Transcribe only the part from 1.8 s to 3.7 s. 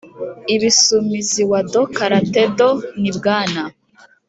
karate do ni bwana